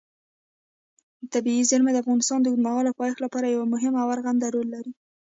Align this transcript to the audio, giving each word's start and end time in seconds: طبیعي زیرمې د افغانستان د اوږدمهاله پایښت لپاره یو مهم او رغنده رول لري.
طبیعي 1.33 1.63
زیرمې 1.69 1.91
د 1.93 1.97
افغانستان 2.03 2.39
د 2.41 2.45
اوږدمهاله 2.49 2.91
پایښت 2.99 3.19
لپاره 3.25 3.45
یو 3.47 3.63
مهم 3.73 3.93
او 4.01 4.07
رغنده 4.17 4.47
رول 4.55 4.67
لري. 4.75 4.91